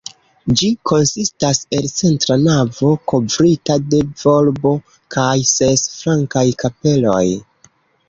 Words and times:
Ĝi 0.59 0.69
konsistas 0.91 1.59
el 1.79 1.85
centra 1.99 2.39
navo 2.47 2.95
kovrita 3.13 3.79
de 3.93 4.01
volbo 4.25 4.75
kaj 5.19 5.31
ses 5.55 5.89
flankaj 6.03 6.49
kapeloj. 6.67 7.25